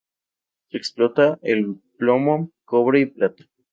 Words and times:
Se 0.71 0.77
explota 0.77 1.37
el 1.43 1.75
plomo, 1.99 2.49
cobre 2.65 3.01
y 3.01 3.05
plata. 3.05 3.45